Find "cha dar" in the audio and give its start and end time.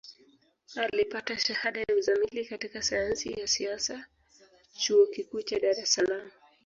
5.41-5.79